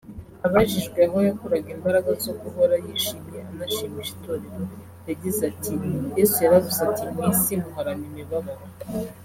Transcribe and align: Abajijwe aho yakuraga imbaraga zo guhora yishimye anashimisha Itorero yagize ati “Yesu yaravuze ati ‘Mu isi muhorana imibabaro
Abajijwe 0.47 0.99
aho 1.07 1.17
yakuraga 1.27 1.69
imbaraga 1.77 2.09
zo 2.23 2.33
guhora 2.41 2.73
yishimye 2.85 3.37
anashimisha 3.51 4.11
Itorero 4.17 4.61
yagize 5.07 5.39
ati 5.51 5.73
“Yesu 6.17 6.35
yaravuze 6.45 6.79
ati 6.87 7.03
‘Mu 7.13 7.21
isi 7.33 7.53
muhorana 7.63 8.05
imibabaro 8.11 8.65